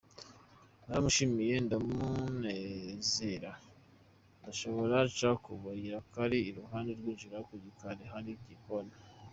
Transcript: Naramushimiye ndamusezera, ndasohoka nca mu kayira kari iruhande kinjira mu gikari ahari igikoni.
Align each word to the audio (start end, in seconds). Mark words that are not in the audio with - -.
Naramushimiye 0.85 1.55
ndamusezera, 1.65 3.51
ndasohoka 4.39 4.97
nca 5.11 5.29
mu 5.43 5.55
kayira 5.63 5.97
kari 6.13 6.37
iruhande 6.49 6.91
kinjira 6.99 7.37
mu 7.47 7.55
gikari 7.63 8.03
ahari 8.07 8.31
igikoni. 8.39 8.93